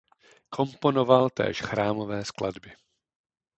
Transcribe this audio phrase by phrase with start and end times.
[0.49, 2.71] Komponoval též chrámové skladby.